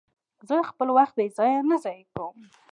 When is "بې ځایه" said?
1.17-1.59